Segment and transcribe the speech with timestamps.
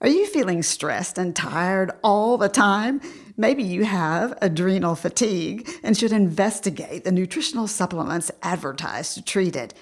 [0.00, 3.00] Are you feeling stressed and tired all the time?
[3.36, 9.74] Maybe you have adrenal fatigue and should investigate the nutritional supplements advertised to treat it.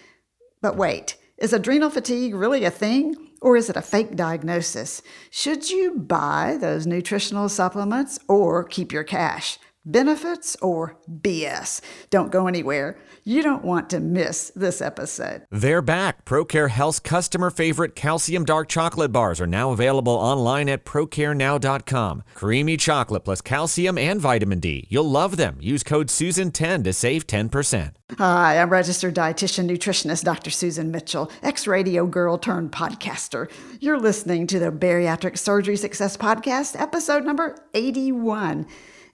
[0.62, 3.14] But wait, is adrenal fatigue really a thing?
[3.42, 5.02] Or is it a fake diagnosis?
[5.30, 9.58] Should you buy those nutritional supplements or keep your cash?
[9.86, 11.80] Benefits or BS.
[12.10, 12.98] Don't go anywhere.
[13.24, 15.46] You don't want to miss this episode.
[15.50, 16.24] They're back.
[16.24, 22.22] ProCare Health's customer favorite calcium dark chocolate bars are now available online at procarenow.com.
[22.34, 24.86] Creamy chocolate plus calcium and vitamin D.
[24.90, 25.56] You'll love them.
[25.60, 27.94] Use code SUSAN10 to save 10%.
[28.18, 30.50] Hi, I'm registered dietitian nutritionist Dr.
[30.50, 33.50] Susan Mitchell, ex radio girl turned podcaster.
[33.80, 38.66] You're listening to the Bariatric Surgery Success Podcast, episode number 81.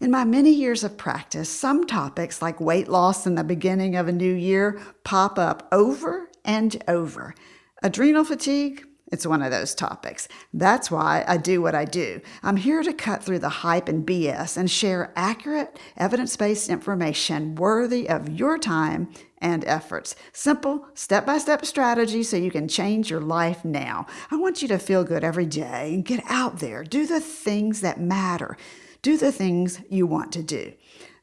[0.03, 4.09] In my many years of practice, some topics like weight loss in the beginning of
[4.09, 7.37] a new year pop up over and over.
[7.85, 10.27] Adrenal fatigue, it's one of those topics.
[10.53, 12.21] That's why I do what I do.
[12.43, 17.55] I'm here to cut through the hype and BS and share accurate, evidence based information
[17.55, 20.17] worthy of your time and efforts.
[20.33, 24.07] Simple, step by step strategy so you can change your life now.
[24.33, 27.83] I want you to feel good every day and get out there, do the things
[27.83, 28.57] that matter.
[29.03, 30.75] Do the things you want to do.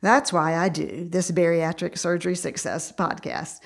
[0.01, 3.61] That's why I do this Bariatric Surgery Success podcast.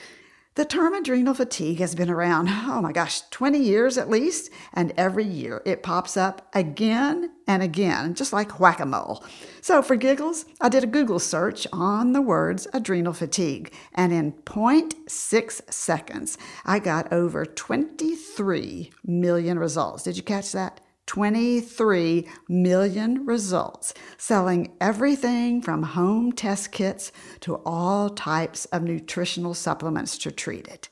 [0.54, 4.94] The term adrenal fatigue has been around, oh my gosh, 20 years at least, and
[4.98, 9.24] every year it pops up again and again, just like whack a mole.
[9.62, 14.34] So, for giggles, I did a Google search on the words adrenal fatigue, and in
[14.34, 20.04] 0.6 seconds, I got over 23 million results.
[20.04, 20.82] Did you catch that?
[21.06, 30.18] 23 million results, selling everything from home test kits to all types of nutritional supplements
[30.18, 30.90] to treat it.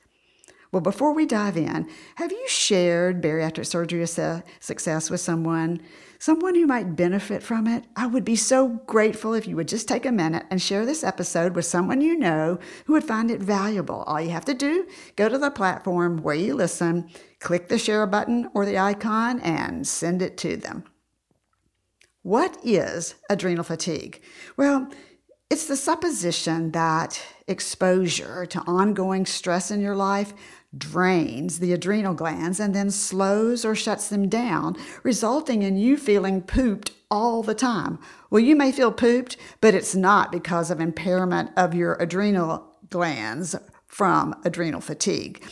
[0.71, 5.81] Well, before we dive in, have you shared bariatric surgery success with someone?
[6.17, 7.83] Someone who might benefit from it?
[7.97, 11.03] I would be so grateful if you would just take a minute and share this
[11.03, 14.03] episode with someone you know who would find it valuable.
[14.03, 14.87] All you have to do,
[15.17, 19.85] go to the platform where you listen, click the share button or the icon, and
[19.85, 20.85] send it to them.
[22.21, 24.21] What is adrenal fatigue?
[24.55, 24.89] Well,
[25.51, 30.33] it's the supposition that exposure to ongoing stress in your life
[30.77, 36.41] drains the adrenal glands and then slows or shuts them down, resulting in you feeling
[36.41, 37.99] pooped all the time.
[38.29, 43.53] Well, you may feel pooped, but it's not because of impairment of your adrenal glands
[43.87, 45.43] from adrenal fatigue.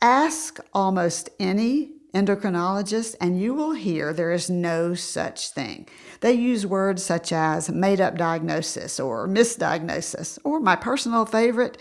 [0.00, 5.86] Ask almost any endocrinologist, and you will hear there is no such thing.
[6.20, 11.76] They use words such as made up diagnosis or misdiagnosis, or my personal favorite,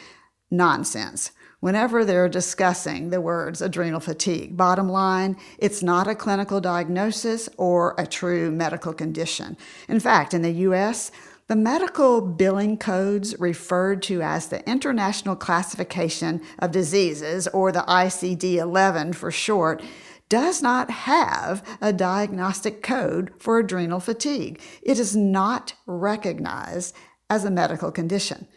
[0.51, 1.31] nonsense
[1.65, 4.55] whenever they're discussing the words adrenal fatigue.
[4.55, 9.57] Bottom line, it's not a clinical diagnosis or a true medical condition.
[9.87, 11.11] In fact, in the US,
[11.47, 18.55] the medical billing codes referred to as the International Classification of Diseases, or the ICD
[18.55, 19.81] 11 for short,
[20.29, 24.59] does not have a diagnostic code for adrenal fatigue.
[24.81, 26.95] It is not recognized
[27.29, 28.47] as a medical condition.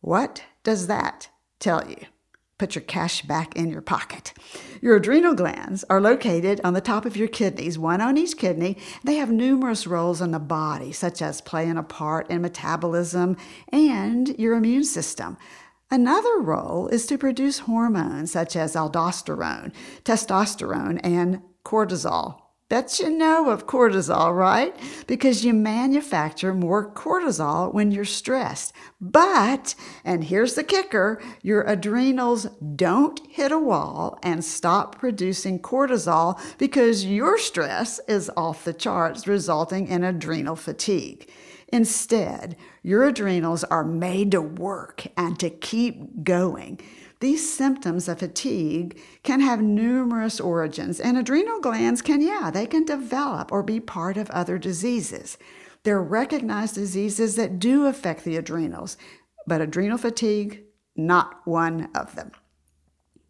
[0.00, 1.28] What does that
[1.58, 2.06] tell you?
[2.58, 4.34] put your cash back in your pocket.
[4.82, 8.76] Your adrenal glands are located on the top of your kidneys, one on each kidney.
[9.04, 13.36] They have numerous roles in the body, such as playing a part in metabolism
[13.68, 15.36] and your immune system.
[15.90, 19.72] Another role is to produce hormones such as aldosterone,
[20.04, 22.47] testosterone, and cortisol.
[22.68, 24.76] Bet you know of cortisol, right?
[25.06, 28.74] Because you manufacture more cortisol when you're stressed.
[29.00, 29.74] But,
[30.04, 32.44] and here's the kicker your adrenals
[32.76, 39.26] don't hit a wall and stop producing cortisol because your stress is off the charts,
[39.26, 41.30] resulting in adrenal fatigue.
[41.68, 46.78] Instead, your adrenals are made to work and to keep going.
[47.20, 52.84] These symptoms of fatigue can have numerous origins, and adrenal glands can, yeah, they can
[52.84, 55.36] develop or be part of other diseases.
[55.82, 58.96] There are recognized diseases that do affect the adrenals,
[59.46, 62.30] but adrenal fatigue, not one of them.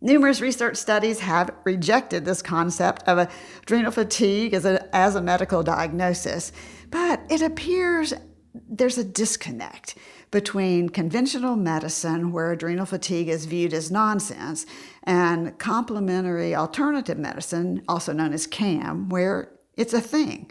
[0.01, 3.29] Numerous research studies have rejected this concept of
[3.63, 6.53] adrenal fatigue as a, as a medical diagnosis,
[6.91, 8.15] but it appears
[8.55, 9.97] there's a disconnect
[10.31, 14.67] between conventional medicine, where adrenal fatigue is viewed as nonsense,
[15.05, 20.51] and complementary alternative medicine, also known as CAM, where it's a thing.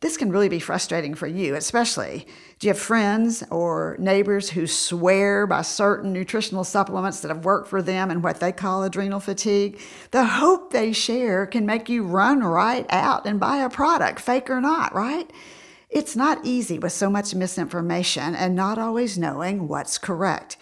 [0.00, 2.26] This can really be frustrating for you, especially.
[2.58, 7.68] Do you have friends or neighbors who swear by certain nutritional supplements that have worked
[7.68, 9.78] for them and what they call adrenal fatigue?
[10.10, 14.48] The hope they share can make you run right out and buy a product, fake
[14.48, 15.30] or not, right?
[15.90, 20.56] It's not easy with so much misinformation and not always knowing what's correct.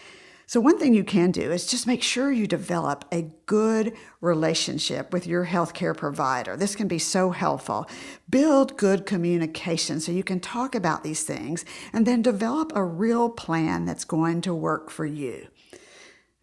[0.47, 3.93] So, one thing you can do is just make sure you develop a good
[4.23, 6.57] relationship with your healthcare provider.
[6.57, 7.87] This can be so helpful.
[8.31, 13.29] Build good communication so you can talk about these things and then develop a real
[13.29, 15.49] plan that's going to work for you.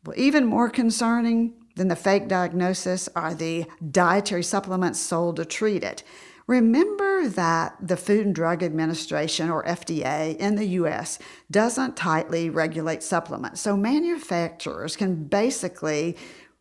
[0.06, 5.84] Well, even more concerning than the fake diagnosis are the dietary supplements sold to treat
[5.84, 6.04] it.
[6.47, 11.18] Remember that the Food and Drug Administration, or FDA, in the US
[11.50, 13.62] doesn't tightly regulate supplements.
[13.62, 16.15] So manufacturers can basically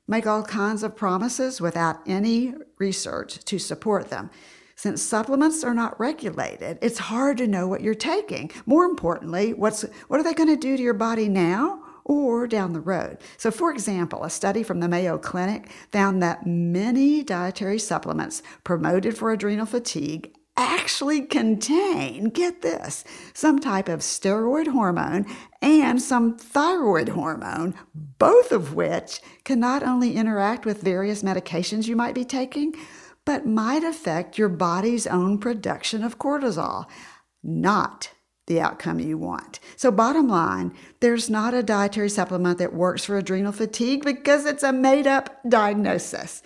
[0.08, 4.30] make all kinds of promises without any research to support them.
[4.76, 8.50] Since supplements are not regulated, it's hard to know what you're taking.
[8.66, 11.83] More importantly, what's, what are they going to do to your body now?
[12.04, 13.18] Or down the road.
[13.36, 19.16] So, for example, a study from the Mayo Clinic found that many dietary supplements promoted
[19.16, 25.26] for adrenal fatigue actually contain, get this, some type of steroid hormone
[25.60, 31.96] and some thyroid hormone, both of which can not only interact with various medications you
[31.96, 32.74] might be taking,
[33.24, 36.84] but might affect your body's own production of cortisol.
[37.42, 38.10] Not
[38.46, 39.58] the outcome you want.
[39.76, 44.62] So, bottom line, there's not a dietary supplement that works for adrenal fatigue because it's
[44.62, 46.42] a made up diagnosis.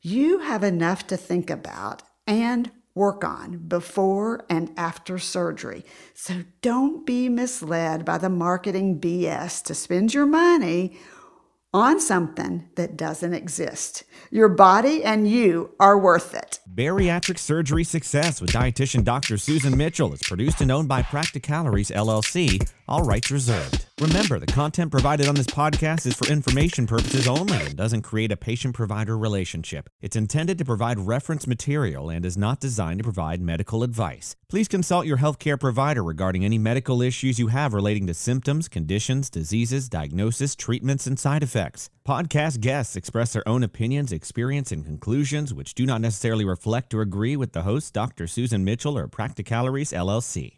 [0.00, 5.84] You have enough to think about and work on before and after surgery.
[6.14, 10.98] So, don't be misled by the marketing BS to spend your money
[11.74, 14.04] on something that doesn't exist.
[14.30, 16.60] Your body and you are worth it.
[16.72, 19.36] Bariatric Surgery Success with dietitian Dr.
[19.36, 23.87] Susan Mitchell is produced and owned by Practicalories LLC, all rights reserved.
[24.00, 28.30] Remember, the content provided on this podcast is for information purposes only and doesn't create
[28.30, 29.90] a patient provider relationship.
[30.00, 34.36] It's intended to provide reference material and is not designed to provide medical advice.
[34.48, 39.28] Please consult your healthcare provider regarding any medical issues you have relating to symptoms, conditions,
[39.30, 41.90] diseases, diagnosis, treatments, and side effects.
[42.06, 47.00] Podcast guests express their own opinions, experience, and conclusions, which do not necessarily reflect or
[47.00, 48.28] agree with the host, Dr.
[48.28, 50.57] Susan Mitchell or Practicalories LLC.